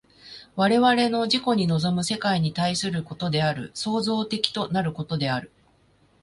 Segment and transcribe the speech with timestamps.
[0.55, 5.51] 我々の自己に臨む世界に対することである、創造的となることである。